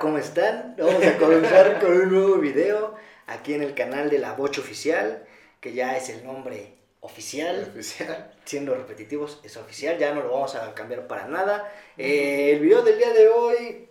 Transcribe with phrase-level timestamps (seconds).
[0.00, 0.74] ¿cómo están?
[0.78, 2.94] Vamos a comenzar con un nuevo video
[3.26, 5.24] aquí en el canal de La Bocha Oficial,
[5.60, 7.68] que ya es el nombre oficial.
[7.72, 8.32] Oficial.
[8.44, 11.72] Siendo repetitivos, es oficial, ya no lo vamos a cambiar para nada.
[11.96, 13.88] Eh, el video del día de hoy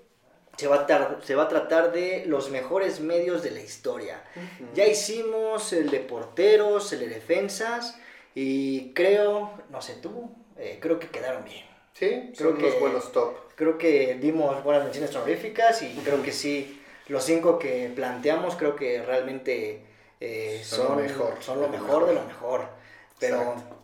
[0.58, 4.22] se va, a se va a tratar de los mejores medios de la historia.
[4.74, 7.98] Ya hicimos el de porteros, el de defensas,
[8.36, 11.66] y creo, no sé tú, eh, creo que quedaron bien.
[11.94, 13.36] Sí, Creo son unos que- buenos top.
[13.60, 18.74] Creo que dimos buenas menciones honoríficas y creo que sí, los cinco que planteamos creo
[18.76, 19.84] que realmente
[20.22, 22.60] eh, Son son, lo mejor, son lo lo mejor de lo mejor.
[22.62, 22.70] mejor.
[23.20, 23.76] Pero, Exacto.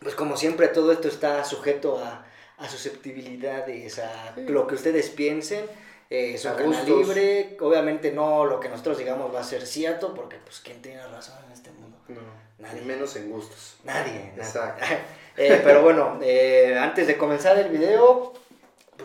[0.00, 2.24] pues como siempre, todo esto está sujeto a,
[2.58, 4.42] a susceptibilidades, a Sí.
[4.46, 5.64] lo que ustedes piensen.
[6.08, 10.14] Eh, es un canal libre, obviamente no lo que nosotros digamos va a ser cierto,
[10.14, 11.98] porque pues quién tiene razón en este mundo.
[12.06, 12.20] No,
[12.60, 12.82] Nadie.
[12.82, 13.74] menos en gustos.
[13.82, 14.12] Nadie.
[14.12, 14.32] nadie.
[14.36, 14.84] Exacto.
[15.38, 18.32] Eh, pero bueno, eh, antes de comenzar el video,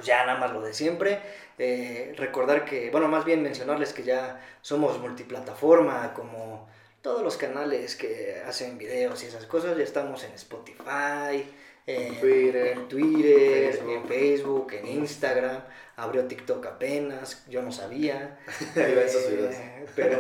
[0.02, 1.20] pues ya nada más lo de siempre.
[1.60, 6.68] eh, recordar que, bueno, más bien mencionarles que ya somos multiplataforma, como
[7.04, 9.78] todos los canales que hacen videos y esas cosas.
[9.78, 11.46] Ya estamos en Spotify,
[11.86, 13.92] en Twitter, en, Twitter, Facebook.
[13.94, 15.64] en Facebook, en Instagram.
[15.98, 18.40] Abrió TikTok apenas, yo no sabía.
[18.76, 20.20] Eh, pero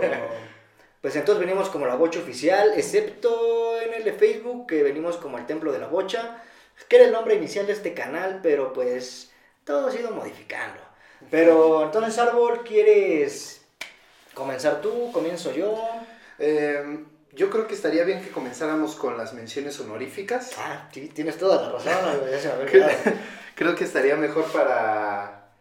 [1.01, 5.39] pues entonces venimos como la bocha oficial, excepto en el de Facebook, que venimos como
[5.39, 6.43] el templo de la bocha,
[6.88, 9.30] que era el nombre inicial de este canal, pero pues
[9.72, 10.81] todo ha ido modificando.
[11.30, 13.61] Pero entonces, Árbol, ¿quieres
[14.33, 15.11] comenzar tú?
[15.11, 15.88] ¿Comienzo yo?
[16.39, 20.52] Eh, yo creo que estaría bien que comenzáramos con las menciones honoríficas.
[20.58, 23.00] Ah, sí, tienes toda la razón, ya se me había.
[23.55, 25.52] Creo que estaría mejor para,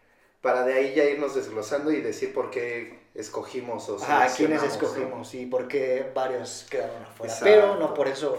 [0.40, 5.34] para de ahí ya irnos desglosando y decir por qué escogimos o Ah, ¿quiénes escogimos
[5.34, 7.32] y por qué varios quedaron afuera?
[7.32, 7.44] Exacto.
[7.44, 8.38] Pero no por eso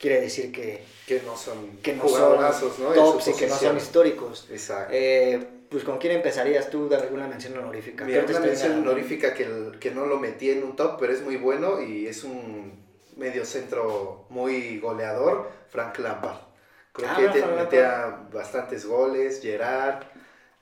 [0.00, 2.92] quiere decir que, Que no son que no jugadorazos, son ¿no?
[2.92, 4.48] Tops y que no son históricos.
[4.50, 4.92] Exacto.
[4.96, 8.04] Eh, pues con quién empezarías tú de alguna mención honorífica.
[8.04, 10.96] Mira, ¿Qué te una mención honorífica que, el- que no lo metí en un top,
[10.98, 12.82] pero es muy bueno y es un
[13.16, 16.38] medio centro muy goleador, Frank Lampard.
[16.92, 20.02] Creo Ah, que te- metía bastantes goles, Gerard,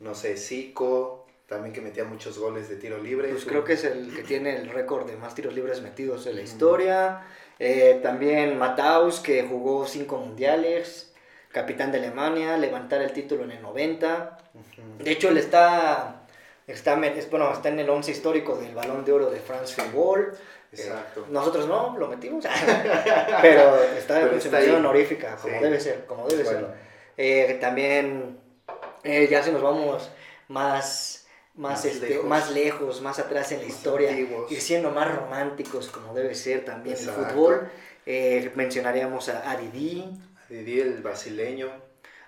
[0.00, 3.28] no sé, Zico, también que metía muchos goles de tiro libre.
[3.28, 6.26] Pues Es creo que es el que tiene el récord de más tiros libres metidos
[6.26, 7.22] en la historia.
[7.58, 11.12] Eh, también Mataus, que jugó cinco mundiales,
[11.52, 14.38] capitán de Alemania, levantar el título en el 90.
[14.54, 15.02] Ujú.
[15.04, 16.22] De hecho, él está,
[16.66, 20.32] está, es- bueno, está en el 11 histórico del Balón de Oro de France Football.
[20.70, 21.26] Exacto.
[21.30, 22.44] Nosotros no, lo metimos.
[23.42, 25.62] Pero está en mención honorífica, como Sí.
[25.64, 26.60] debe ser, como debe Bueno.
[26.68, 26.76] ser.
[27.16, 28.38] Eh, también,
[29.02, 30.10] eh, ya si nos vamos
[30.48, 31.26] más,
[31.58, 32.24] más, Más este, lejos.
[32.26, 34.50] más lejos, más atrás en la Más historia, antiguos.
[34.52, 37.20] ir siendo más románticos, como debe ser también Exacto.
[37.20, 37.70] el fútbol.
[38.06, 40.04] Eh, mencionaríamos a, a Didi.
[40.48, 41.68] El brasileño,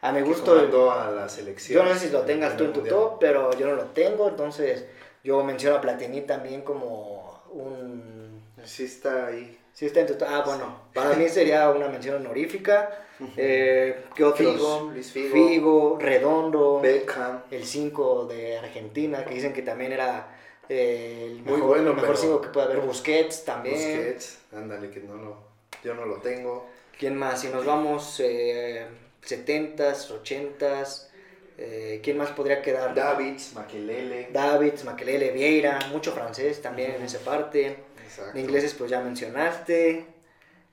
[0.02, 1.82] A mi gusto, a la selección.
[1.84, 4.28] yo no sé si lo tengas tú en tu top, pero yo no lo tengo,
[4.28, 4.84] entonces
[5.24, 8.42] yo menciono a Platini también como un...
[8.64, 9.58] Sí está ahí.
[9.80, 10.28] Sí está en tu top.
[10.30, 12.90] Ah, bueno, para mí sería una mención honorífica.
[13.34, 14.52] Eh, ¿Qué otros?
[14.52, 15.32] Figo, Luis Figo.
[15.34, 17.44] Figo, Redondo, Beckham.
[17.50, 20.36] el 5 de Argentina, que dicen que también era
[20.68, 22.80] eh, el Muy mejor, bueno, el mejor pero- 5 que puede haber.
[22.80, 23.74] Busquets también.
[23.74, 25.36] Busquets, ándale, que no lo,
[25.82, 26.66] yo no lo tengo.
[26.98, 27.40] ¿Quién más?
[27.40, 28.84] Si nos vamos eh,
[29.26, 31.08] 70s, 80s,
[31.56, 32.94] eh, ¿quién más podría quedar?
[32.94, 34.28] Davids, Makelele.
[34.30, 37.88] Davids, Makelele, Vieira, mucho francés también en esa parte.
[38.10, 38.32] Exacto.
[38.34, 40.06] De ingleses pues ya mencionaste.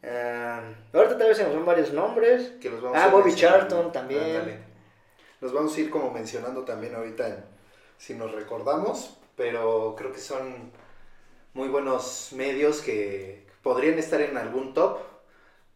[0.03, 0.61] Ah,
[0.93, 2.53] ahorita tal vez se nos son varios nombres.
[2.61, 3.33] Que los vamos Ah, a Bobby.
[3.35, 4.23] Charlton también.
[4.23, 4.59] Ándale.
[5.41, 7.45] Los vamos a ir como mencionando también ahorita
[7.97, 10.71] si nos recordamos, pero creo que son
[11.53, 14.99] muy buenos medios que podrían estar en algún top,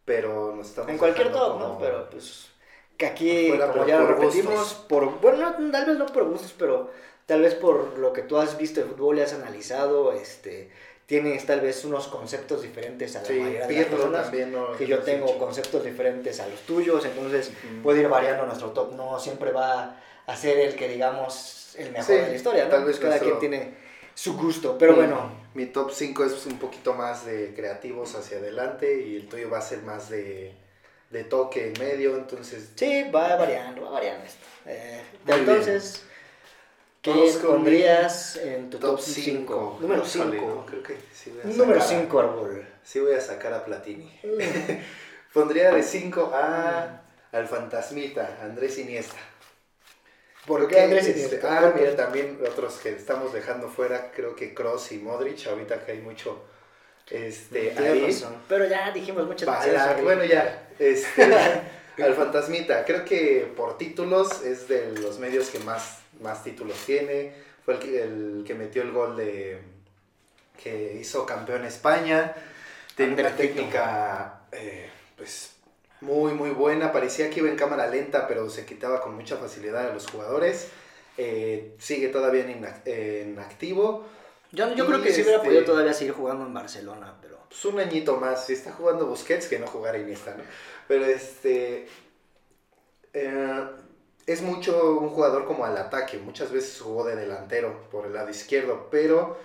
[0.04, 1.78] pero nos estamos En cualquier top, ¿no?
[1.78, 2.48] Pero pues
[2.96, 4.84] que aquí, Fuera, como ya lo repetimos, gustos.
[4.88, 6.90] por, bueno, no, tal vez no por gustos, pero
[7.26, 10.70] tal vez por lo que tú has visto de fútbol y has analizado, este,
[11.06, 14.22] tienes tal vez unos conceptos diferentes a la Sí, mayoría de las personas.
[14.24, 14.52] también.
[14.52, 14.72] ¿no?
[14.76, 15.38] Que yo tengo chico.
[15.38, 17.50] conceptos diferentes a los tuyos, entonces
[17.82, 22.04] puede ir variando nuestro top, no siempre va a ser el que digamos el mejor
[22.06, 22.70] Sí, de la historia, ¿no?
[22.70, 23.74] tal vez Cada nuestro- quien tiene
[24.14, 29.02] su gusto, pero bueno, Mi top 5 es un poquito más de creativos hacia adelante
[29.02, 30.54] y el tuyo va a ser más de,
[31.10, 32.70] de toque en medio, entonces...
[32.76, 34.46] sí, va variando, va variando esto.
[34.66, 36.04] Eh, entonces,
[37.02, 39.14] ¿qué pondrías en tu top Top 5?
[39.24, 39.78] 5.
[39.80, 40.66] Número 5.
[40.68, 42.66] Creo que sí voy a Número sacar a- 5, árbol.
[42.84, 44.20] Sí voy a sacar a Platini.
[45.32, 47.02] Pondría de 5 a
[47.32, 49.16] al fantasmita, Andrés Iniesta.
[50.46, 51.58] ¿Por qué Andrés este, Iniesta?
[51.58, 55.92] Ah, mira, también otros que estamos dejando fuera, creo que Cross y Modric, ahorita que
[55.92, 56.44] hay mucho
[57.08, 58.06] este, ahí.
[58.06, 58.36] razón.
[58.48, 60.02] Pero ya dijimos muchas veces.
[60.04, 61.22] bueno, ya, este,
[62.02, 67.34] al fantasmita, creo que por títulos es de los medios que más, más títulos tiene,
[67.64, 69.60] fue el que, el que metió el gol de
[70.62, 72.34] que hizo campeón España.
[72.96, 75.56] Tenía una técnica eh, pues
[76.00, 79.90] muy muy buena, parecía que iba en cámara lenta, pero se quitaba con mucha facilidad
[79.90, 80.68] a los jugadores.
[81.18, 84.06] Eh, sigue todavía en, en activo.
[84.50, 87.38] Yo, yo creo que sí hubiera este- podido todavía seguir jugando en Barcelona, pero...
[87.48, 90.42] Pues un añito más, si está jugando Busquets que no jugar Iniesta, ¿no?
[90.88, 91.86] Pero este
[93.12, 93.64] eh,
[94.26, 98.30] es mucho un jugador como al ataque, muchas veces jugó de delantero por el lado
[98.30, 99.36] izquierdo, pero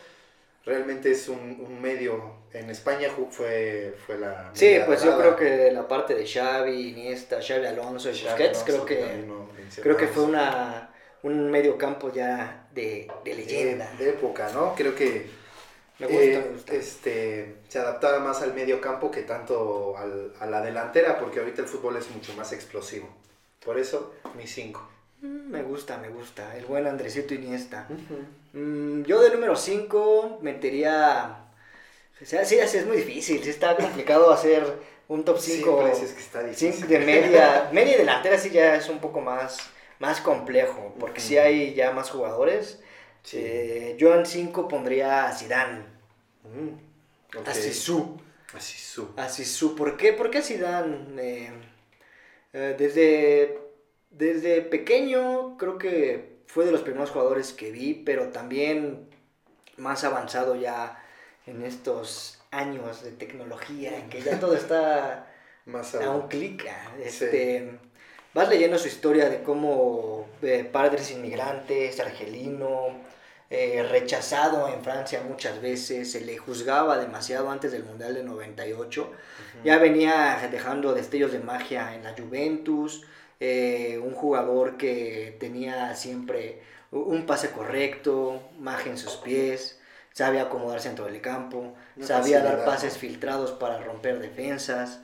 [0.66, 2.36] realmente es un, un medio.
[2.54, 4.52] En España fue, fue la.
[4.54, 8.64] Sí, pues yo creo que la parte de Xavi, Iniesta, Xavi Alonso y Xavi Busquets,
[8.64, 9.50] Alonso, creo que, lo
[9.84, 10.90] creo que fue una,
[11.24, 13.90] un medio campo ya de, de leyenda.
[13.98, 14.74] de, de época, ¿no?
[14.76, 15.30] Creo que
[16.00, 16.74] Me gusta, eh, me gusta.
[16.74, 21.62] este, se adaptaba más al medio campo que tanto al- a la delantera, porque ahorita
[21.62, 23.08] el fútbol es mucho más explosivo.
[23.68, 24.82] Por eso, mi 5.
[25.24, 26.56] Mm, Me gusta, me gusta.
[26.56, 27.86] El buen Andresito Iniesta.
[28.54, 31.44] Mm, yo de número 5 metería...
[32.22, 33.44] O sea, sí, así es muy difícil.
[33.44, 34.64] Sí está complicado hacer
[35.10, 37.68] un top 5 Siempre dices que de media.
[37.74, 39.58] media y delantera sí ya es un poco más,
[40.00, 40.96] más complejo.
[40.98, 41.44] Porque sí Ujú.
[41.44, 42.80] hay ya más jugadores.
[43.24, 43.38] Sí.
[43.42, 45.82] Eh, yo en 5 pondría a Zidane.
[46.46, 47.48] Mm, ok.
[47.50, 48.18] A Zizou.
[48.54, 49.10] A Zizou.
[49.18, 49.76] A.
[49.76, 50.14] ¿Por qué?
[50.14, 51.22] ¿Por qué Zidane?
[51.22, 51.52] Eh,
[52.54, 53.60] eh, desde,
[54.10, 59.10] desde pequeño creo que fue de los primeros jugadores que vi, pero también
[59.78, 61.04] más avanzado ya
[61.46, 65.28] en estos años de tecnología, en que ya todo está
[65.66, 66.66] Más a un clic.
[66.70, 67.80] ah, Este,
[68.34, 72.90] Vas leyendo su historia de cómo eh, padres inmigrantes, argelino,
[73.50, 79.12] eh, rechazado en Francia muchas veces, se le juzgaba demasiado antes del Mundial de 98.
[79.64, 83.04] Ya venía dejando destellos de magia en la Juventus,
[83.40, 86.62] eh, un jugador que tenía siempre
[86.92, 89.80] un pase correcto, magia en sus pies,
[90.14, 93.00] sabía acomodarse dentro del campo, sabía dar pases ¿no?
[93.00, 95.00] filtrados para romper defensas.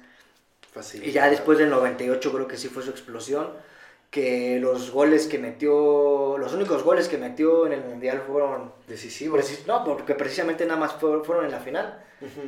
[1.02, 3.52] Y ya después del 98 creo que sí fue su explosión,
[4.14, 9.36] que los goles que metió, los únicos goles que metió en el Mundial fueron, Decisivo.
[9.36, 12.00] preci- no, porque precisamente nada más fue- fueron en la final.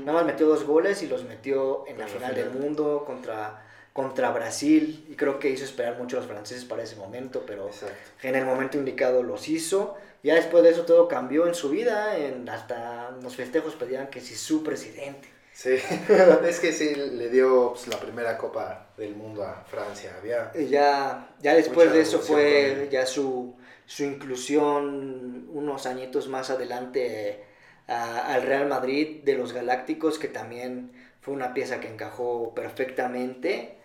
[0.05, 2.51] Nada más metió dos goles y los metió en la final final.
[2.53, 5.07] del mundo contra, contra Brasil.
[5.09, 7.95] Y creo que hizo esperar mucho a los franceses para ese momento, pero Exacto.
[8.21, 9.95] en el momento indicado los hizo.
[10.21, 14.21] Ya después de eso todo cambió en su vida, en, hasta los festejos pedían que
[14.21, 15.29] si su presidente.
[15.55, 15.69] Sí,
[16.49, 20.13] es que sí, le dio pues, la primera Copa del Mundo a Francia.
[20.17, 23.55] Había ya, ya después de eso fue ya su,
[23.85, 27.45] su inclusión unos añitos más adelante
[27.87, 30.91] a- al Real Madrid de los Galácticos, que también
[31.21, 33.77] fue una pieza que encajó perfectamente,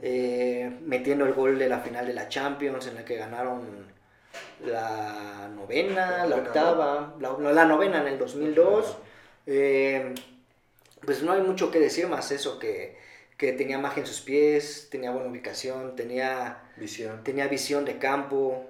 [0.00, 3.92] eh, metiendo el gol de la final de la Champions en la que ganaron
[4.64, 8.98] la novena, La la, novena, octava, la, la novena en el 2002.
[9.46, 10.14] Eh,
[11.04, 12.96] pues no hay mucho que decir más eso, que,
[13.36, 17.22] que tenía magia en sus pies, tenía buena ubicación, tenía, visión.
[17.24, 18.66] tenía visión de campo,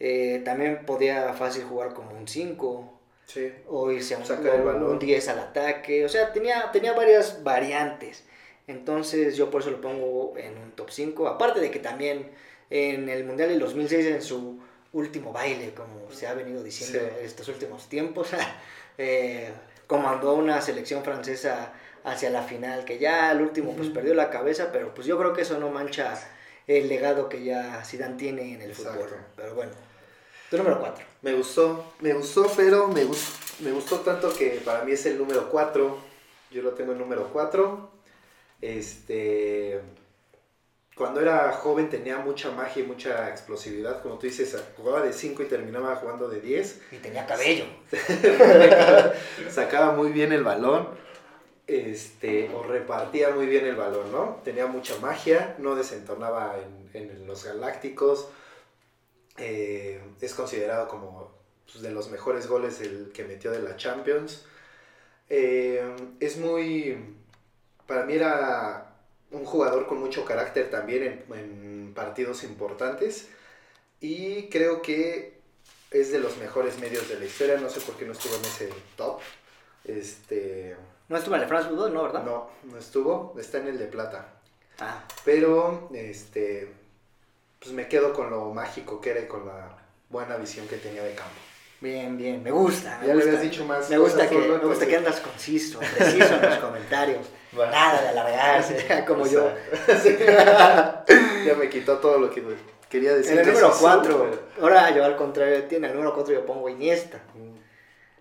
[0.00, 2.94] eh, también podía fácil jugar como un 5
[3.26, 3.52] Sí.
[3.68, 8.24] o irse a un, un 10 al ataque, o sea, tenía, tenía varias variantes.
[8.66, 12.30] Entonces yo por eso lo pongo en un top 5, aparte de que también
[12.70, 14.58] en el Mundial del 2006 en su
[14.94, 17.24] último baile, como se ha venido diciendo Sí.
[17.26, 18.30] estos últimos tiempos,
[18.98, 19.50] eh,
[19.88, 21.72] comandó una selección francesa
[22.04, 25.32] hacia la final, que ya al último pues perdió la cabeza, pero pues yo creo
[25.32, 26.14] que eso no mancha
[26.68, 28.92] el legado que ya Zidane tiene en el Exacto.
[29.04, 29.16] fútbol.
[29.34, 29.72] Pero bueno,
[30.50, 31.04] tu número 4.
[31.22, 35.18] Me gustó, me gustó, pero me, gus- me gustó tanto que para mí es el
[35.18, 35.98] número 4.
[36.52, 37.90] Yo lo tengo en número 4.
[38.60, 39.80] Este.
[40.98, 44.02] Cuando era joven tenía mucha magia y mucha explosividad.
[44.02, 46.82] Como tú dices, jugaba de 5 y terminaba jugando de 10.
[46.90, 47.66] Y tenía cabello.
[49.48, 50.88] Sacaba muy bien el balón.
[51.68, 54.40] Este, o repartía muy bien el balón, ¿no?
[54.42, 56.56] Tenía mucha magia, no desentonaba
[56.92, 58.28] en, en los galácticos.
[59.36, 61.30] Eh, es considerado como
[61.70, 64.44] pues, de los mejores goles el que metió de la Champions.
[65.28, 67.14] Eh, es muy.
[67.86, 68.87] Para mí era
[69.30, 73.28] un jugador con mucho carácter también en, en partidos importantes.
[74.00, 75.38] Y creo que
[75.90, 77.58] es de los mejores medios de la historia.
[77.58, 79.20] No sé por qué no estuvo en ese top.
[79.84, 80.76] Este.
[81.08, 82.02] No estuvo en el France Football, ¿no?
[82.04, 82.24] ¿Verdad?
[82.24, 83.34] No, no estuvo.
[83.38, 84.34] Está en el de plata.
[84.78, 86.72] Ah, Pero, este.
[87.58, 89.76] Pues me quedo con lo mágico que era y con la
[90.10, 91.34] buena visión que tenía de campo.
[91.80, 92.42] bien, bien.
[92.42, 92.98] Me gusta.
[93.00, 93.90] Me Ya le habías dicho más.
[93.90, 97.26] Me gusta, que, me gusta que andas conciso, preciso en los comentarios.
[97.52, 99.50] Nada de alargarse, como yo.
[101.46, 102.42] Ya me quitó todo lo que
[102.88, 103.32] quería decir.
[103.32, 104.30] En el número Zizou, 4.
[104.30, 107.18] pero- Ahora yo al contrario, tiene el número 4 yo pongo Iniesta.
[107.34, 107.56] Mm,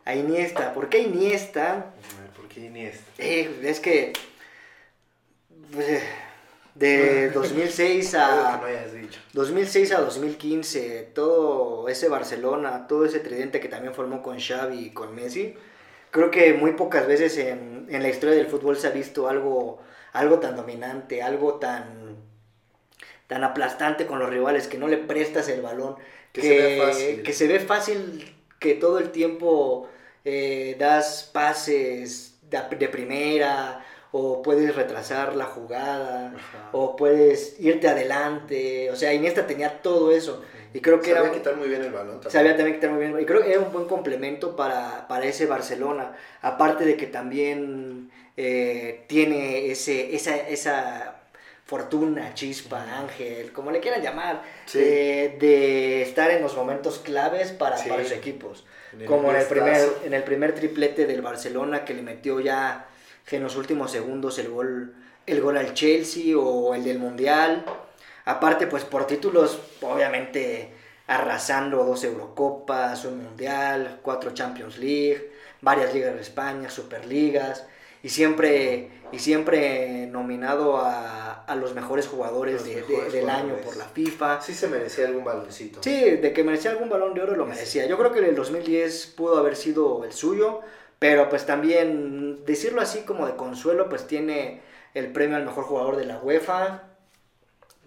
[0.05, 0.73] A Iniesta.
[0.73, 1.93] ¿Por qué Iniesta?
[2.35, 3.03] ¿Por qué Iniesta?
[3.17, 4.13] Eh, es que.
[5.73, 6.03] pues, eh,
[6.75, 8.51] de 2006 Algo a.
[8.53, 9.19] que no hayas dicho.
[9.33, 14.89] 2006 a 2015, todo ese Barcelona, todo ese tridente que también formó con Xavi y
[14.91, 15.55] con Messi,
[16.11, 19.79] creo que muy pocas veces en, en la historia del fútbol se ha visto algo,
[20.13, 22.17] algo tan dominante, algo tan,
[23.27, 25.95] tan aplastante con los rivales, que no le prestas el balón,
[26.33, 27.23] Que que, se ve fácil.
[27.23, 29.89] que se ve fácil, que todo el tiempo
[30.25, 36.69] eh, das pases de, de primera o puedes retrasar la jugada Ajá.
[36.71, 38.89] o puedes irte adelante.
[38.91, 40.41] O sea, Iniesta tenía todo eso.
[40.77, 42.31] Y creo que Sabía era, quitar muy bien el balón también.
[42.31, 43.19] sabía también quitar muy bien.
[43.19, 46.15] Y creo que era un buen complemento para, para ese Barcelona.
[46.41, 51.15] Aparte de que también eh, tiene ese, esa, esa
[51.65, 54.79] fortuna, chispa, ángel, como le quieran llamar, Sí.
[54.81, 57.89] eh, de estar en los momentos claves para, Sí.
[57.89, 58.63] para sus equipos.
[58.93, 62.39] En el Como en el, primer, en el primer triplete del Barcelona que le metió
[62.39, 62.85] ya
[63.31, 64.93] en los últimos segundos el gol,
[65.25, 67.65] el gol al Chelsea o el del Mundial.
[68.27, 70.69] Aparte, pues por títulos, obviamente
[71.07, 75.31] arrasando dos Eurocopas, un Mundial, cuatro Champions League,
[75.61, 77.65] varias ligas de España, Superligas.
[78.03, 83.21] Y siempre, y siempre nominado a, a los mejores jugadores, Los de- de- mejores del
[83.23, 83.53] jugadores.
[83.55, 84.41] año por la FIFA.
[84.41, 85.81] Sí se merecía algún baloncito.
[85.81, 87.85] Sí, de que merecía algún balón de oro lo merecía.
[87.87, 90.61] Yo creo que el 2010 pudo haber sido el suyo,
[90.99, 94.61] pero pues también decirlo así como de consuelo, pues tiene
[94.93, 96.83] el premio al mejor jugador de la UEFA,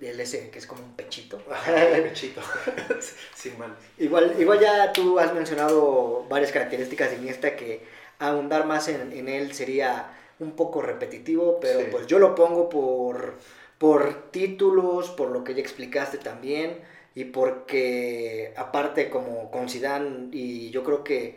[0.00, 1.40] del ese que es como un pechito.
[1.69, 2.40] El pechito.
[3.35, 3.76] Sin manos.
[3.99, 7.85] igual, igual ya tú has mencionado varias características de Iniesta que
[8.19, 11.87] ahondar más en, en él sería un poco repetitivo, pero Sí.
[11.90, 13.35] pues yo lo pongo por,
[13.78, 16.80] por títulos, por lo que ya explicaste también,
[17.14, 21.37] y porque aparte como con Zidane, y yo creo que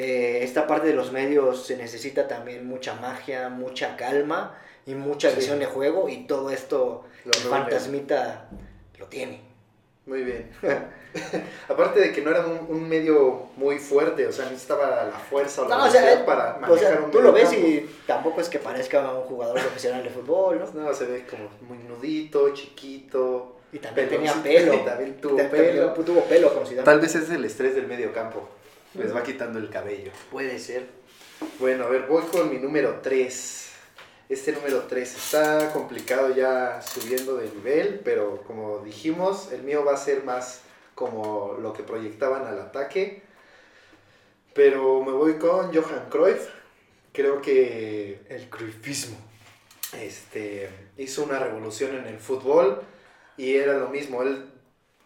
[0.00, 5.30] eh, esta parte de los medios se necesita también mucha magia, mucha calma y mucha
[5.30, 5.36] Sí.
[5.36, 8.48] visión de juego, y todo esto Lo el fantasmita
[8.98, 9.40] lo tiene.
[10.06, 10.50] Muy bien.
[11.68, 15.62] Aparte de que no era un, un medio muy fuerte, o sea, necesitaba la fuerza
[15.62, 17.92] o la No, o sea, eh, para o manejar sea, un tú lo ves mediocampo.
[17.92, 20.80] y tampoco es que parezca un jugador profesional de fútbol, ¿no?
[20.82, 23.56] No, se ve como muy nudito, chiquito.
[23.72, 24.74] Y también tenía pelo.
[24.74, 25.92] y también tuvo También pelo.
[25.92, 26.84] tuvo pelo con Zidane.
[26.86, 28.48] Tal vez es el estrés del medio campo.
[28.94, 30.10] Les va quitando el cabello.
[30.30, 30.86] Puede ser.
[31.58, 33.64] Bueno, a ver, voy con mi número 3.
[34.28, 39.94] Este número 3 está complicado ya subiendo de nivel, pero como dijimos, el mío va
[39.94, 40.62] a ser más
[40.94, 43.22] como lo que proyectaban al ataque.
[44.54, 46.48] Pero me voy con Johan Cruyff.
[47.12, 49.16] Creo que El cruifismo.
[49.92, 52.82] este, hizo una revolución en el fútbol
[53.36, 54.22] y era lo mismo.
[54.22, 54.44] Él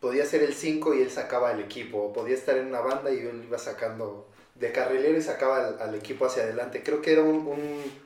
[0.02, 2.12] podía ser el 5 y él sacaba el equipo.
[2.12, 5.94] Podía estar en una banda y él iba sacando de carrilero y sacaba al, al
[5.94, 6.82] equipo hacia adelante.
[6.82, 8.02] Creo que era un, un-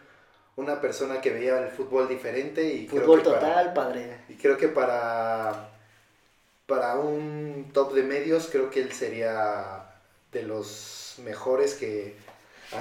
[0.56, 4.18] una persona que veía el fútbol diferente y creo Fútbol para- total, padre.
[4.28, 5.70] y creo que para,
[6.66, 9.90] para un top de medios, creo que él sería
[10.32, 12.16] de los mejores que...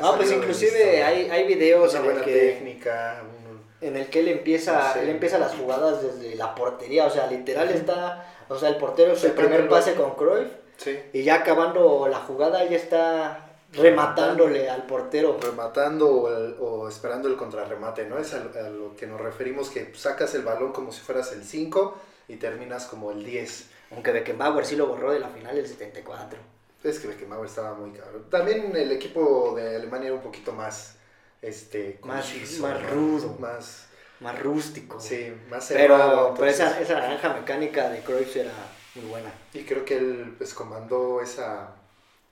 [0.02, 4.08] No, pues inclusive hay, hay videos una en el, buena que, técnica, un- en el
[4.08, 5.02] que él empieza, No sé.
[5.04, 9.14] él empieza las jugadas desde la portería, o sea, literal está, o sea, el portero
[9.14, 11.00] es el primer pase con Cruyff Sí.
[11.14, 15.38] y ya acabando la jugada ya está rematándole al portero.
[15.42, 18.18] rematando o, el- o esperando el contrarremate, ¿no?
[18.20, 21.32] Es a, lo- a lo que nos referimos que sacas el balón como si fueras
[21.34, 21.98] el 5
[22.28, 23.70] y terminas como el 10.
[23.92, 26.40] Aunque Beckenbauer sí lo borró de la final del 74.
[26.84, 28.26] Es que Beckenbauer estaba muy cabrón.
[28.30, 30.96] También el equipo de Alemania era un poquito más,
[31.42, 33.36] este, Más- más rudo.
[33.40, 33.88] Más,
[34.22, 35.00] Más rústico.
[35.00, 38.52] sí, más cerrado, Pero, pero esa, esa naranja mecánica de Cruyff era
[38.96, 39.32] muy buena.
[39.54, 41.76] Y creo que él pues comandó esa,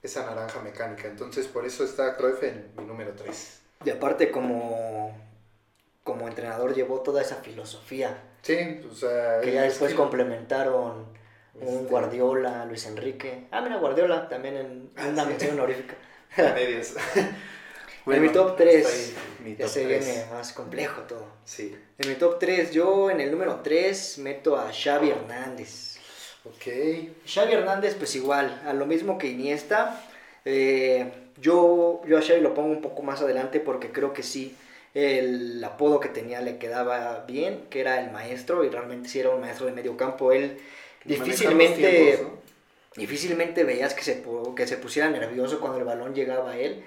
[0.02, 1.08] esa naranja mecánica.
[1.08, 3.60] Entonces por eso está Cruyff en mi número 3.
[3.84, 5.14] Y aparte como,
[6.02, 9.40] como entrenador llevó toda esa filosofía Sí, o sea...
[9.42, 11.06] que ya es después complementaron
[11.54, 13.46] un Este- Guardiola, Luis Enrique.
[13.50, 15.28] Ah, mira, Guardiola también en Ah, una sí.
[15.28, 15.94] mención honorífica.
[16.38, 16.94] a medias.
[18.10, 21.26] en mi top 3, hasta ahí mi ya se viene más complejo todo.
[21.44, 25.98] Sí, En mi top 3, yo en el número 3 meto a Xavi Hernández.
[26.44, 26.64] ok.
[27.26, 30.00] Xavi Hernández, pues igual, a lo mismo que Iniesta.
[30.44, 34.56] eh, yo, yo a Xavi lo pongo un poco más adelante porque creo que sí,
[34.94, 39.30] el apodo que tenía le quedaba bien, que era el maestro, y realmente sí era
[39.30, 40.32] un maestro de medio campo.
[40.32, 40.58] Él
[41.04, 42.42] difícilmente, tiempos, ¿no?
[42.96, 44.22] difícilmente veías que se,
[44.56, 46.84] que se pusiera nervioso cuando el balón llegaba a él.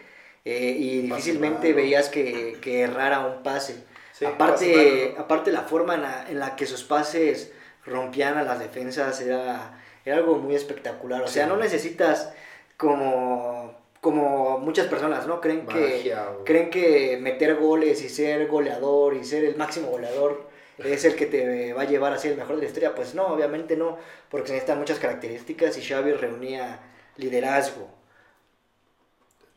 [0.50, 3.84] Eh, y difícilmente veías que, que errara un pase.
[4.14, 7.52] Sí, aparte, aparte la forma en la, en la que sus pases
[7.86, 11.22] rompían a las defensas, era, era algo muy espectacular.
[11.22, 12.32] O sea, no necesitas
[12.78, 15.42] como, como muchas personas, ¿no?
[15.42, 21.04] Creen que, creen que meter goles y ser goleador y ser el máximo goleador es
[21.04, 22.96] el que te va a llevar a ser el mejor de la historia.
[22.96, 23.98] Pues no, obviamente no,
[24.30, 26.80] porque se necesitan muchas características y Xavi reunía
[27.18, 27.97] liderazgo.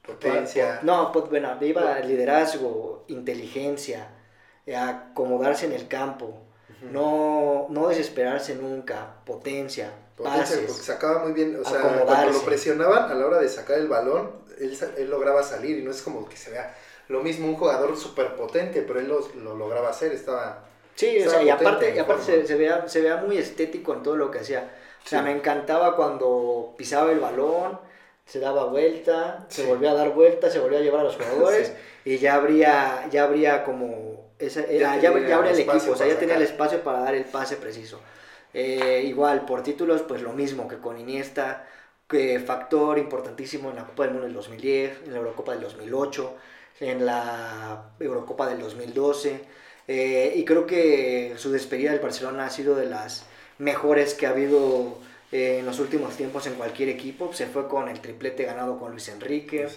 [0.02, 0.80] Potencia.
[0.82, 4.08] No, pues bueno, iba liderazgo, inteligencia,
[4.76, 6.38] acomodarse en el campo,
[6.90, 13.10] no, no desesperarse nunca, potencia, Potencia, porque sacaba muy bien, o sea, cuando lo presionaban
[13.10, 16.28] a la hora de sacar el balón, él, él, lograba salir y no es como
[16.28, 16.74] que se vea
[17.08, 20.64] lo mismo un jugador súper potente, pero él lo, lo, lograba hacer, estaba...
[20.94, 24.02] Sí, o sea, y aparte, y aparte se, se, vea, se vea muy estético en
[24.02, 24.70] todo lo que hacía.
[25.04, 27.80] O sea, me encantaba cuando pisaba el balón,
[28.30, 31.72] se daba vuelta, se volvía a dar vuelta, se volvía a llevar a los jugadores
[32.04, 34.30] y ya habría, ya habría como...
[34.38, 37.14] Esa, era, ya, ya, habría el equipo, o sea, ya tenía el espacio para dar
[37.16, 38.00] el pase preciso.
[38.54, 41.66] Eh, igual, por títulos, pues lo mismo que con Iniesta,
[42.08, 46.34] que factor importantísimo en la Copa del Mundo del 2010, en la Eurocopa del 2008,
[46.80, 49.40] en la Eurocopa del 2012.
[49.88, 53.26] Eh, y creo que su despedida del Barcelona ha sido de las
[53.58, 54.98] mejores que ha habido
[55.32, 57.32] eh, en los últimos tiempos en cualquier equipo.
[57.32, 59.68] Se fue con el triplete ganado con Luis Enrique.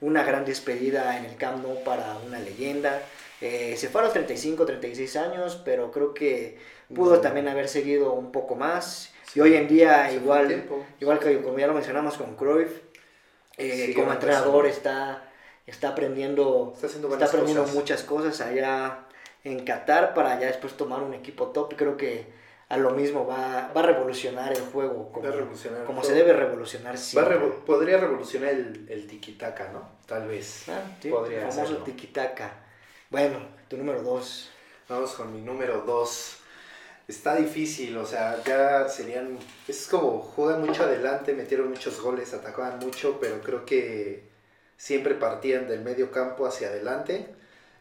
[0.00, 3.02] Una gran despedida en el Camp Nou para una leyenda.
[3.40, 6.58] se fue a los 35, 36 años, pero creo que
[6.94, 9.12] pudo también haber seguido un poco más.
[9.34, 10.64] y hoy en día, igual,
[11.00, 12.72] igual que como ya lo mencionamos con Cruyff,
[13.60, 15.22] eh, como entrenador está,
[15.66, 19.00] está aprendiendo, está, aprendiendo muchas cosas allá
[19.44, 21.74] en Qatar para ya después tomar un equipo top.
[21.76, 22.26] Creo que
[22.70, 25.28] a lo mismo va, va a revolucionar el juego como,
[25.84, 27.36] como se debe revolucionar siempre.
[27.66, 29.88] podría revolucionar el, el tiki-taka, ¿no?
[30.06, 30.68] Tal vez.
[30.68, 32.52] Ah, podría el famoso tiki-taka.
[33.10, 34.50] Bueno, tu número dos.
[34.88, 36.40] Vamos con mi número dos
[37.08, 42.78] está difícil, o sea, ya serían, es como juegan mucho adelante, metieron muchos goles, atacaban
[42.78, 44.22] mucho, pero creo que
[44.76, 47.26] siempre partían del medio campo hacia adelante,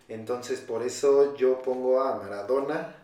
[0.07, 2.95] entonces por eso yo pongo a Maradona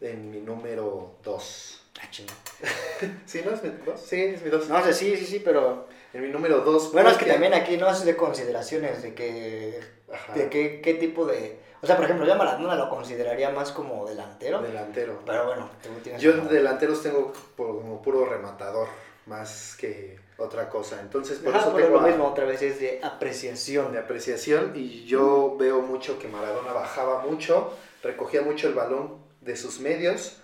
[0.00, 1.82] en mi número 2.
[2.00, 2.08] Ah,
[3.26, 4.00] ¿Sí, no es mi 2?
[4.00, 4.68] Sí, es mi 2.
[4.68, 5.86] No sé, sí, sí, sí, pero...
[6.12, 6.92] En mi número 2.
[6.92, 9.80] Bueno, es que también aquí no es de consideraciones de que...
[10.34, 13.70] De qué, qué tipo de o sea, por ejemplo, yo a Maradona lo consideraría más
[13.70, 14.60] como delantero.
[14.60, 15.20] Delantero.
[15.24, 15.70] Pero bueno,
[16.18, 18.88] Yo delanteros tengo como puro rematador,
[19.26, 21.00] más que otra cosa.
[21.00, 23.92] Entonces, por eso tengo lo mismo, otra vez es de apreciación.
[23.92, 29.56] De apreciación, y yo veo mucho que Maradona bajaba mucho, recogía mucho el balón de
[29.56, 30.36] sus medios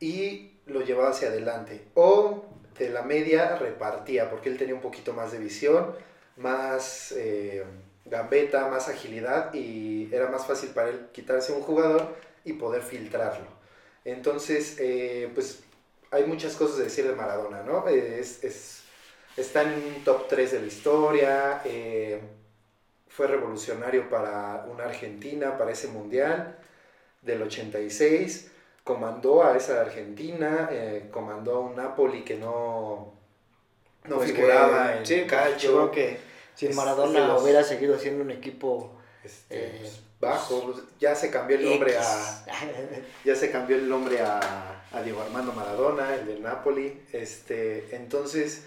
[0.00, 1.84] y lo llevaba hacia adelante.
[1.94, 2.44] O
[2.76, 5.94] de la media repartía, porque él tenía un poquito más de visión,
[6.36, 7.12] más...
[7.16, 7.64] Eh,
[8.04, 12.14] gambeta, más agilidad y era más fácil para él quitarse un jugador
[12.44, 13.46] y poder filtrarlo.
[14.04, 15.60] Entonces, eh, pues
[16.10, 17.86] hay muchas cosas de decir de Maradona, ¿no?
[17.88, 18.82] Es, es,
[19.36, 22.20] está en un top 3 de la historia, eh,
[23.08, 26.58] fue revolucionario para una Argentina, para ese mundial
[27.22, 28.50] del 86,
[28.84, 33.14] comandó a esa Argentina, eh, comandó a un Napoli que no,
[34.04, 35.90] no pues figuraba en sí, calcio.
[35.90, 36.18] que
[36.54, 38.92] si Maradona hubiera seguido siendo un equipo
[39.24, 42.44] este, eh, pues, bajo, pues, ya se cambió el nombre a
[43.24, 48.64] ya se cambió el nombre a, a, Diego Armando Maradona, el del Napoli, este, entonces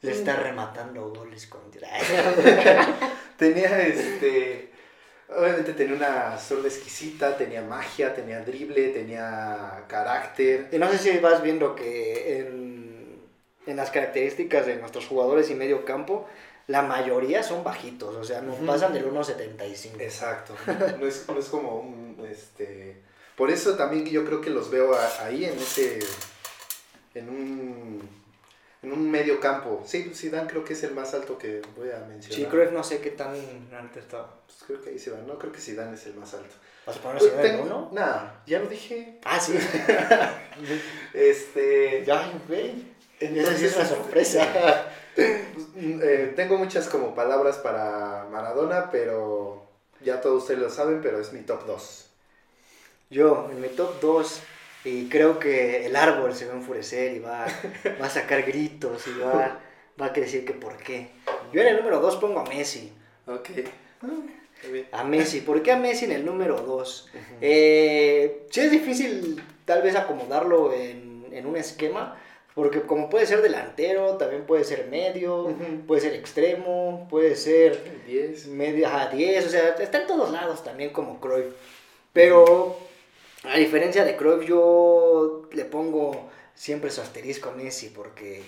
[0.00, 1.60] le está rematando goles con
[3.36, 4.71] tenía este
[5.28, 10.68] obviamente tenía una zurda exquisita, tenía magia, tenía drible, tenía carácter.
[10.72, 13.20] Y no sé si vas viendo que en,
[13.66, 16.26] en las características de nuestros jugadores y medio campo
[16.68, 20.00] la mayoría son bajitos, o sea, no pasan del 1.75.
[20.00, 20.54] Exacto,
[20.98, 23.02] no es, no es, como un, este...
[23.36, 25.98] Por eso también yo creo que los veo ahí en ese,
[27.14, 28.21] en un,
[28.82, 29.82] en un medio campo.
[29.86, 32.36] Sí, Zidane creo que es el más alto que voy a mencionar.
[32.36, 33.34] Sí, creo que no sé qué tan
[33.72, 34.26] alto está.
[34.46, 36.54] Pues creo que ahí se va, no, creo que Zidane es el más alto.
[36.86, 37.90] ¿Vas a poner pues Zidane en uno?
[37.92, 39.20] Nada, ya lo dije.
[39.24, 39.56] Ah, sí.
[41.14, 42.04] este...
[42.04, 42.92] Ya, güey.
[43.20, 44.86] Esa sí es una sorpresa.
[45.14, 49.68] Eh, tengo muchas como palabras para Maradona, pero
[50.02, 52.06] ya todos ustedes lo saben, pero es mi top 2.
[53.10, 54.40] Yo, en mi top 2,
[54.84, 57.46] y creo que el árbol se va a enfurecer y va,
[58.00, 59.60] va a sacar gritos y va,
[60.00, 61.10] va a decir que por qué.
[61.52, 62.92] Yo en el número 2 pongo a Messi.
[63.26, 63.50] Ok.
[64.92, 65.40] A Messi.
[65.40, 67.10] ¿Por qué a Messi en el número 2?
[67.40, 72.18] Eh, sí es difícil tal vez acomodarlo en, en un esquema,
[72.54, 75.54] porque como puede ser delantero, también puede ser medio,
[75.86, 80.62] puede ser extremo, puede ser 10, medio, ajá, 10, o sea, está en todos lados
[80.62, 81.54] también como Cruyff.
[82.12, 82.76] Pero,
[83.56, 88.42] diferencia de Cruyff, yo le pongo siempre su asterisco a Messi porque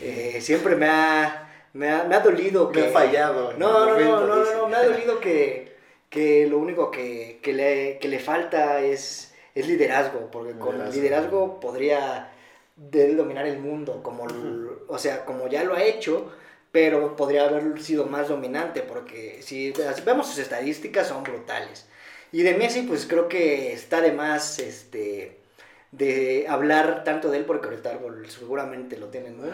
[0.00, 2.80] eh, siempre me ha, me ha, me ha dolido que...
[2.80, 3.54] Me ha fallado.
[3.54, 5.76] No, no, no, no, no, me ha dolido que,
[6.08, 11.58] que lo único que, que, le, que le falta es, es liderazgo, porque con liderazgo
[11.58, 12.32] podría
[12.76, 14.26] dominar el mundo, como,
[14.86, 16.32] o sea, como ya lo ha hecho,
[16.70, 19.72] pero podría haber sido más dominante, porque si
[20.04, 21.86] vemos sus estadísticas son brutales.
[22.32, 25.38] Y de Messi, pues creo que está de más, este,
[25.92, 29.52] de hablar tanto de él, porque ahorita seguramente lo tienen uno,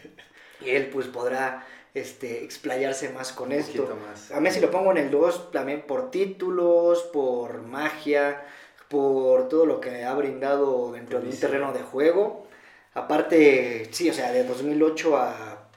[0.60, 3.88] y él pues podrá este, explayarse más con esto.
[4.34, 8.42] A Messi lo pongo en el 2 también por títulos, por magia,
[8.88, 12.46] por todo lo que ha brindado dentro de un terreno de juego.
[12.94, 15.68] Aparte, sí, o sea, de 2008 a,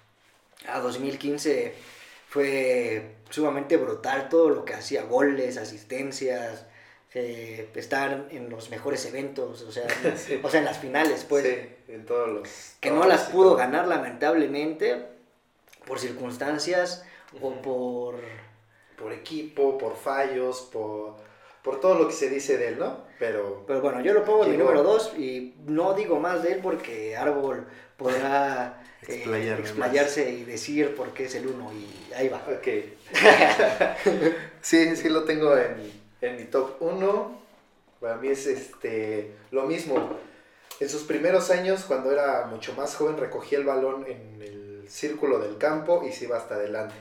[0.68, 1.76] a 2015
[2.28, 6.66] fue sumamente brutal todo lo que hacía, goles, asistencias,
[7.14, 9.88] eh, estar en los mejores eventos, o sea,
[10.44, 11.44] o sea, en las finales, pues.
[11.44, 12.50] Sí, en todos los...
[12.80, 15.08] Que no las pudo ganar lamentablemente
[15.86, 17.04] por circunstancias
[17.42, 18.20] o por...
[18.98, 21.16] Por equipo, por fallos, por,
[21.64, 23.06] por todo lo que se dice de él, ¿no?
[23.20, 23.64] Pero...
[23.68, 26.60] Pero bueno, yo lo pongo en mi número 2 y no digo más de él
[26.62, 32.38] porque Árbol podrá eh, explayarse y decir por qué es el 1 y ahí va.
[32.38, 32.68] Ok.
[34.62, 37.42] sí, sí lo tengo en, en mi top 1.
[38.00, 40.18] Para mí es este lo mismo.
[40.80, 45.38] En sus primeros años, cuando era mucho más joven, recogía el balón en el círculo
[45.38, 46.96] del campo y se iba hasta adelante.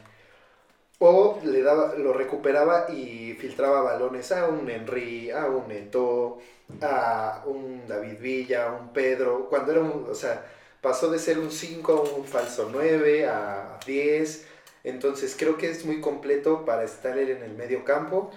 [1.03, 6.39] O le daba, lo recuperaba y filtraba balones a un Henry, a un Neto,
[6.83, 9.49] a un David Villa, a un Pedro.
[9.49, 10.45] Cuando era un, o sea,
[10.83, 14.47] pasó de ser un 5 a un falso 9, a 10.
[14.85, 18.31] Entonces creo que es muy completo para estar él en el medio campo.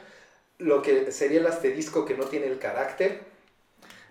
[0.57, 3.19] Lo que sería el asterisco que no tiene el carácter.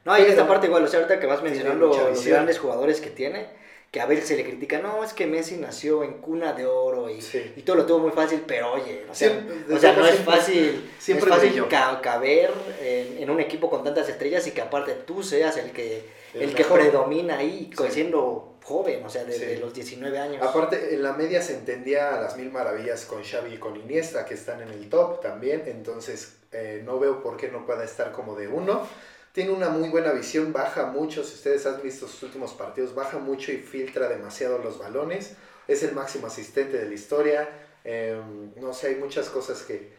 [0.04, 3.08] No, y esta parte igual, o sea, ahorita que vas mencionando los grandes jugadores que
[3.08, 3.48] tiene,
[3.92, 7.10] que a veces se le critica, no, es que Messi nació en cuna de oro
[7.10, 7.22] y,
[7.56, 10.90] y todo lo tuvo muy fácil, pero oye, o sea, o sea no es fácil,
[10.98, 11.68] siempre es fácil
[12.00, 12.50] caber
[12.80, 16.64] en, un equipo con tantas estrellas y que aparte tú seas el que, el, que
[16.64, 20.42] predomina ahí, siendo joven, o sea, desde los 19 años.
[20.42, 24.24] Aparte, en la media se entendía a las mil maravillas con Xavi y con Iniesta,
[24.24, 28.10] que están en el top también, entonces eh, no veo por qué no pueda estar
[28.12, 28.88] como de uno.
[29.32, 33.18] Tiene una muy buena visión, baja mucho, si ustedes han visto sus últimos partidos, baja
[33.18, 35.34] mucho y filtra demasiado los balones.
[35.66, 37.48] Es el máximo asistente de la historia.
[37.82, 39.90] Em, no sé, hay muchas cosas que...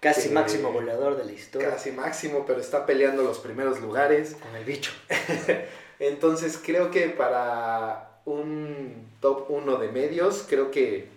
[0.00, 1.70] Casi máximo goleador de la historia.
[1.70, 4.34] Casi máximo, pero está peleando los primeros lugares.
[4.42, 4.90] Con el bicho.
[6.00, 11.08] Entonces creo que para un top 1 de medios, creo que...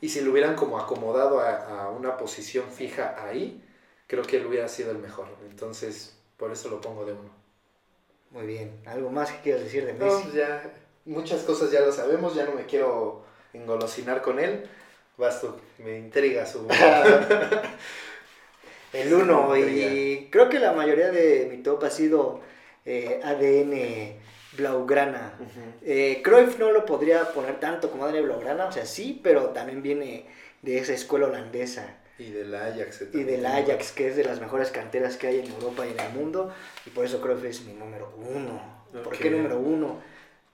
[0.00, 3.62] Y si lo hubieran como acomodado a, a una posición fija ahí,
[4.08, 5.28] creo que él hubiera sido el mejor.
[5.48, 7.30] Entonces por eso lo pongo de uno.
[8.30, 8.80] Muy bien.
[8.86, 10.04] ¿Algo más que quieras decir de Messi?
[10.04, 10.72] No, pues ya
[11.04, 14.68] muchas cosas ya lo sabemos, ya no me quiero engolosinar con él.
[15.16, 16.66] Vas tú, me intriga su...
[18.92, 22.40] el uno, y creo que la mayoría de mi top ha sido
[22.84, 24.16] eh, ADN
[24.56, 25.34] Blaugrana.
[25.40, 29.82] Uh Cruyff no lo podría poner tanto como ADN Blaugrana, o sea, sí, pero también
[29.82, 30.26] viene
[30.62, 31.96] de esa escuela holandesa.
[32.18, 33.04] Y del Ajax.
[33.12, 36.00] Y del Ajax, que es de las mejores canteras que hay en Europa y en
[36.00, 36.52] el mundo.
[36.84, 38.60] Y por eso que es mi número uno.
[39.04, 40.00] ¿Por qué número uno?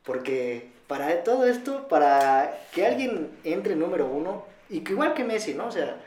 [0.04, 5.54] Porque para todo esto, para que alguien entre número uno, y que igual que Messi,
[5.54, 5.68] ¿no?
[5.68, 6.00] O sea,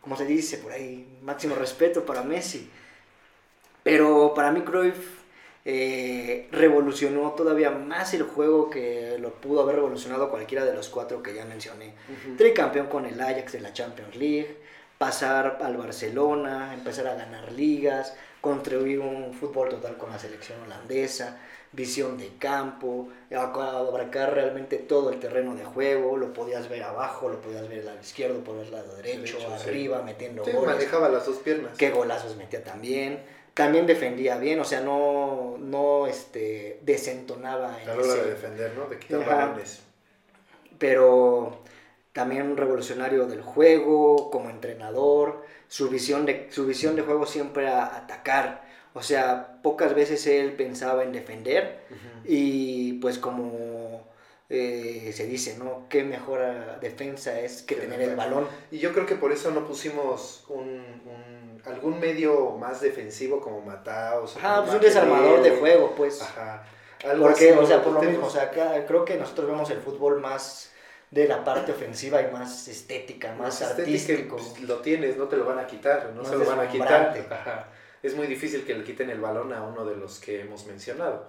[0.00, 2.70] como se dice por ahí, máximo respeto para Messi.
[3.82, 5.17] Pero para mí Cruyff
[5.70, 11.22] eh, revolucionó todavía más el juego que lo pudo haber revolucionado cualquiera de los cuatro
[11.22, 11.92] que ya mencioné.
[12.38, 14.56] Tricampeón con el Ajax de la Champions League,
[14.96, 21.38] pasar al Barcelona, empezar a ganar ligas, construir un fútbol total con la selección holandesa,
[21.72, 27.42] visión de campo, abarcar realmente todo el terreno de juego, lo podías ver abajo, lo
[27.42, 31.36] podías ver al lado izquierdo, por el lado derecho, arriba, metiendo sí, manejaba las dos
[31.40, 31.76] piernas.
[31.76, 33.22] Qué golazos metía también.
[33.58, 38.72] También defendía bien, o sea, no, no este, desentonaba en a la hora de defender,
[38.76, 38.86] ¿no?
[38.86, 39.82] De quitar balones.
[40.78, 41.64] Pero
[42.12, 47.66] también un revolucionario del juego, como entrenador, su visión de, su visión de juego siempre
[47.66, 48.62] a atacar.
[48.94, 51.80] O sea, pocas veces él pensaba en defender
[52.24, 54.07] y pues como
[54.50, 55.86] eh, se dice, ¿no?
[55.88, 56.40] Qué mejor
[56.80, 58.46] defensa es que tener el balón.
[58.70, 64.36] Y yo creo que por eso no pusimos un, algún medio más defensivo como Mataos.
[64.42, 66.22] Ah, pues un desarmador de juego, pues.
[66.22, 66.64] Ajá.
[67.20, 70.72] Porque, o sea, por lo mismo, o sea, creo que nosotros vemos el fútbol más
[71.10, 74.36] de la parte ofensiva y más estética, más, artístico.
[74.36, 77.68] Pues, lo tienes, no te lo van a quitar, no se lo van a quitar.
[78.02, 81.28] es muy difícil que le quiten el balón a uno de los que hemos mencionado.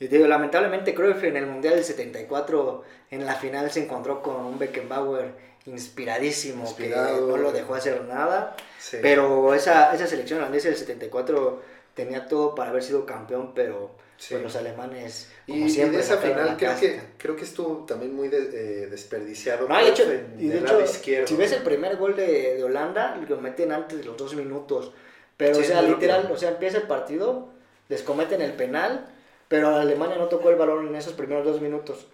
[0.00, 4.36] Y digo, lamentablemente Cruyff en el Mundial del 74 en la final se encontró con
[4.46, 5.32] un Beckenbauer
[5.66, 7.14] inspiradísimo Inspirado.
[7.14, 8.56] que no lo dejó hacer nada.
[9.02, 11.62] Pero esa, esa selección holandesa del 74
[11.94, 14.34] tenía todo para haber sido campeón, pero Sí.
[14.34, 17.86] pues, los alemanes, como Y, y siempre, de esa final creo que, creo que estuvo
[17.86, 19.66] también muy de- eh, desperdiciado.
[19.66, 21.26] No, de hecho, en- y de hecho, lado izquierdo.
[21.26, 24.92] si ves el primer gol de, de Holanda, lo meten antes de los dos minutos.
[25.38, 27.48] Pero, Sí, o sea, literal, o sea, empieza el partido,
[27.88, 29.06] les cometen el penal,
[29.50, 32.06] pero Alemania no tocó el balón en esos primeros dos minutos.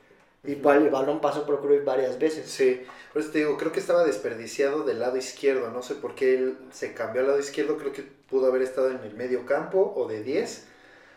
[0.43, 2.49] Y el balón pasó por Cruyff varias veces.
[2.49, 5.71] Sí, por eso te digo, creo que estaba desperdiciado del lado izquierdo.
[5.71, 7.77] No sé por qué él se cambió al lado izquierdo.
[7.77, 10.67] Creo que pudo haber estado en el medio campo o de 10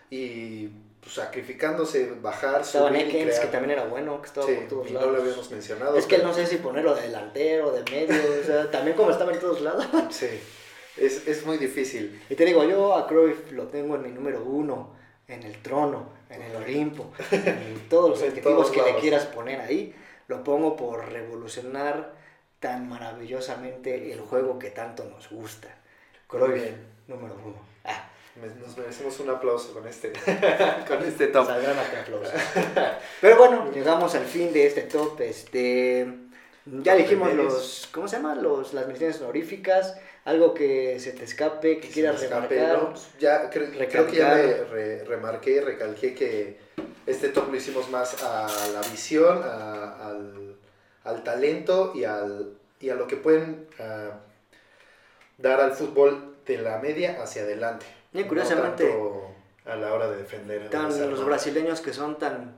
[0.10, 0.68] y
[1.00, 3.42] pues, sacrificándose, bajar, Estaba subir y Neckens, crear.
[3.42, 5.08] que también era bueno, que estaba Sí, por todos lados.
[5.08, 5.96] no lo habíamos mencionado.
[5.96, 9.12] es que pero- no sé si ponerlo de delantero, de medio, o sea, también como
[9.12, 9.86] estaba en todos lados.
[10.10, 10.28] Sí,
[10.98, 12.20] es, es muy difícil.
[12.30, 14.98] Y te digo, yo a Cruyff lo tengo en mi número uno,
[15.30, 19.26] en el trono, en el Olimpo, en todos los En adjetivos todos que le quieras
[19.28, 19.96] poner ahí.
[20.28, 22.14] Lo pongo por revolucionar
[22.60, 25.70] tan maravillosamente el juego que tanto nos gusta.
[26.28, 26.72] Cruyff,
[27.08, 27.56] número uno.
[27.86, 28.10] Ah,
[28.60, 30.12] Nos merecemos un aplauso con este,
[30.88, 31.48] con este top.
[31.48, 32.32] saldrán a tu aplauso.
[33.22, 35.20] Pero bueno, llegamos al fin de este top.
[35.22, 36.08] Este,
[36.66, 38.36] ya dijimos los, ¿cómo se llama?
[38.36, 39.98] Los, las menciones honoríficas.
[40.26, 42.84] Algo que se te escape, que se quieras escape, remarcar.
[42.84, 42.90] ¿no?
[42.92, 46.58] Pues Ya cre- creo que ya me re- remarqué y recalqué que
[47.08, 50.56] este top lo hicimos más a la visión, a- al,
[51.06, 54.20] al talento y, al, y a lo que pueden ah,
[55.38, 57.86] dar al fútbol de la media hacia adelante.
[58.14, 60.64] Y curiosamente- No tanto a la hora de defender.
[60.64, 62.56] de tan los brasileños que son tan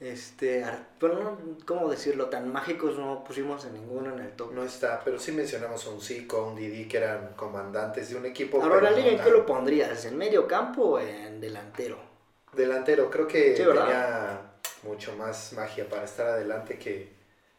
[0.00, 0.64] este
[1.00, 4.52] bueno no, cómo decirlo tan mágicos no pusimos en ninguno en el top.
[4.52, 8.16] No está, pero sí mencionamos a un Zico, a un Didi, que eran comandantes de
[8.16, 8.62] un equipo.
[8.62, 12.14] ahora la liga en qué lo pondrías en medio campo o en delantero
[12.52, 14.40] Delantero, creo que tenía
[14.82, 17.12] mucho más magia para estar adelante que,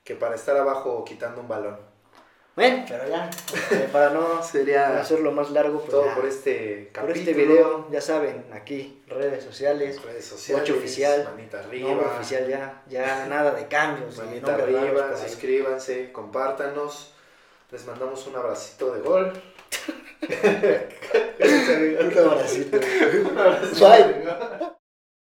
[0.03, 1.94] que para estar abajo quitando un balón.
[2.55, 6.89] Bueno pero ya este, para no Sería hacerlo más largo pues todo ya, por este
[6.93, 7.19] por capítulo.
[7.19, 12.81] este video ya saben aquí redes sociales redes sociales, oficial, manita arriba, nombre oficial ya
[12.87, 17.11] ya nada de cambios manita arriba, por suscríbanse, compártanos.
[17.71, 19.33] Les mandamos un abracito de gol.
[20.29, 22.77] un abracito
[23.31, 23.85] Un abracito.
[23.89, 24.15] Bye.